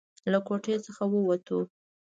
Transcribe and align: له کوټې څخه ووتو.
له 0.31 0.39
کوټې 0.47 0.75
څخه 0.85 1.03
ووتو. 1.09 1.59